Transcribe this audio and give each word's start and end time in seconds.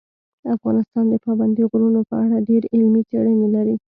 افغانستان 0.55 1.03
د 1.09 1.13
پابندي 1.25 1.63
غرونو 1.71 2.01
په 2.09 2.15
اړه 2.23 2.37
ډېرې 2.47 2.67
علمي 2.73 3.01
څېړنې 3.09 3.47
لري. 3.55 3.75